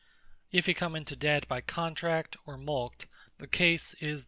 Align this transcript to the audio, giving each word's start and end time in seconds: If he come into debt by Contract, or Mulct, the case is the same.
If 0.51 0.65
he 0.65 0.73
come 0.73 0.95
into 0.95 1.15
debt 1.15 1.47
by 1.47 1.61
Contract, 1.61 2.35
or 2.47 2.57
Mulct, 2.57 3.05
the 3.37 3.45
case 3.45 3.93
is 3.99 3.99
the 3.99 4.17
same. 4.17 4.19